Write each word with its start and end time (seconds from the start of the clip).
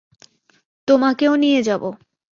তোমাকেও 0.87 1.33
নিয়ে 1.35 1.61
যাবো। 1.63 1.89